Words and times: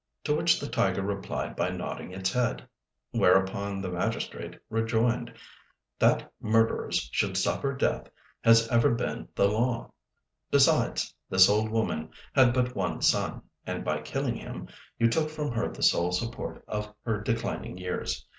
to 0.23 0.33
which 0.35 0.59
the 0.59 0.67
tiger 0.67 1.03
replied 1.03 1.55
by 1.55 1.69
nodding 1.69 2.11
its 2.11 2.33
head; 2.33 2.67
whereupon 3.11 3.79
the 3.83 3.87
magistrate 3.91 4.57
rejoined, 4.67 5.31
"That 5.99 6.33
murderers 6.41 7.07
should 7.11 7.37
suffer 7.37 7.75
death 7.75 8.09
has 8.43 8.67
ever 8.69 8.95
been 8.95 9.27
the 9.35 9.47
law. 9.47 9.91
Besides, 10.49 11.13
this 11.29 11.47
old 11.47 11.69
woman 11.69 12.09
had 12.33 12.51
but 12.51 12.75
one 12.75 13.03
son, 13.03 13.43
and 13.67 13.85
by 13.85 14.01
killing 14.01 14.37
him 14.37 14.69
you 14.97 15.07
took 15.07 15.29
from 15.29 15.51
her 15.51 15.67
the 15.71 15.83
sole 15.83 16.11
support 16.11 16.65
of 16.67 16.91
her 17.05 17.21
declining 17.21 17.77
years. 17.77 18.25